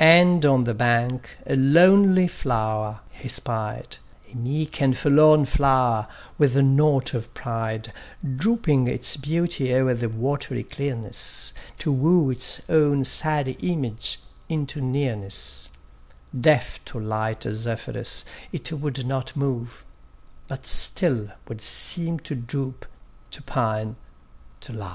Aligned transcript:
And 0.00 0.44
on 0.44 0.64
the 0.64 0.74
bank 0.74 1.36
a 1.46 1.54
lonely 1.54 2.26
flower 2.26 3.02
he 3.08 3.28
spied, 3.28 3.98
A 4.32 4.36
meek 4.36 4.82
and 4.82 4.96
forlorn 4.96 5.44
flower, 5.44 6.08
with 6.38 6.56
naught 6.56 7.14
of 7.14 7.32
pride, 7.34 7.92
Drooping 8.36 8.88
its 8.88 9.16
beauty 9.16 9.72
o'er 9.72 9.94
the 9.94 10.08
watery 10.08 10.64
clearness, 10.64 11.52
To 11.78 11.92
woo 11.92 12.30
its 12.30 12.62
own 12.68 13.04
sad 13.04 13.46
image 13.60 14.18
into 14.48 14.80
nearness: 14.80 15.70
Deaf 16.36 16.84
to 16.86 16.98
light 16.98 17.44
Zephyrus 17.44 18.24
it 18.50 18.72
would 18.72 19.06
not 19.06 19.36
move; 19.36 19.84
But 20.48 20.66
still 20.66 21.28
would 21.46 21.60
seem 21.60 22.18
to 22.26 22.34
droop, 22.34 22.86
to 23.30 23.40
pine, 23.40 23.94
to 24.62 24.72
love. 24.72 24.92